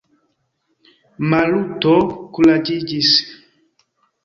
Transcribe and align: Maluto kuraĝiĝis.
Maluto 1.33 1.93
kuraĝiĝis. 2.33 3.15